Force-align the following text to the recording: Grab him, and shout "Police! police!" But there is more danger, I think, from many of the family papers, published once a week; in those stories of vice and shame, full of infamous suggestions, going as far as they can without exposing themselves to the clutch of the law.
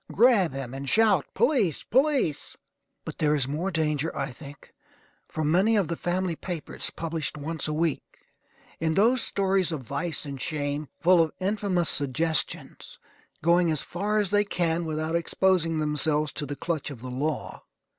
Grab 0.11 0.51
him, 0.51 0.73
and 0.73 0.89
shout 0.89 1.27
"Police! 1.35 1.83
police!" 1.83 2.57
But 3.05 3.19
there 3.19 3.35
is 3.35 3.47
more 3.47 3.69
danger, 3.69 4.11
I 4.17 4.31
think, 4.31 4.73
from 5.27 5.51
many 5.51 5.75
of 5.75 5.89
the 5.89 5.95
family 5.95 6.35
papers, 6.35 6.89
published 6.95 7.37
once 7.37 7.67
a 7.67 7.73
week; 7.73 8.01
in 8.79 8.95
those 8.95 9.21
stories 9.21 9.71
of 9.71 9.81
vice 9.83 10.25
and 10.25 10.41
shame, 10.41 10.87
full 11.01 11.21
of 11.21 11.33
infamous 11.39 11.89
suggestions, 11.89 12.97
going 13.43 13.69
as 13.69 13.83
far 13.83 14.17
as 14.17 14.31
they 14.31 14.43
can 14.43 14.85
without 14.85 15.15
exposing 15.15 15.77
themselves 15.77 16.31
to 16.33 16.47
the 16.47 16.55
clutch 16.55 16.89
of 16.89 17.01
the 17.01 17.11
law. 17.11 17.61